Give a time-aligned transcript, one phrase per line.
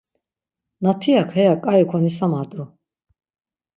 [0.83, 2.63] Natiak heya ǩai konisamadu.